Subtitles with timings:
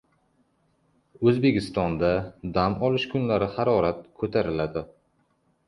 [1.31, 2.09] O‘zbekistonda
[2.57, 4.87] dam olish kunlari harorat ko‘tariladi